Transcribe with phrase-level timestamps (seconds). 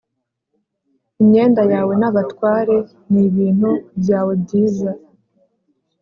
[1.21, 2.77] imyenda yawe nabatware
[3.11, 3.69] n ibintu
[4.01, 4.89] byawe byiza